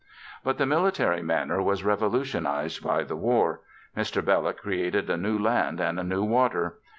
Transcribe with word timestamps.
But 0.43 0.57
the 0.57 0.65
military 0.65 1.21
manner 1.21 1.61
was 1.61 1.83
revolutionized 1.83 2.83
by 2.83 3.03
the 3.03 3.15
war. 3.15 3.61
Mr. 3.95 4.25
Belloc 4.25 4.57
created 4.57 5.07
a 5.11 5.15
new 5.15 5.37
Land 5.37 5.79
and 5.79 5.99
a 5.99 6.03
new 6.03 6.23
Water. 6.23 6.79